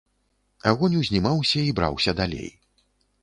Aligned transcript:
Агонь 0.69 0.95
узнімаўся 1.01 1.59
і 1.69 1.75
браўся 1.79 2.11
далей. 2.21 2.51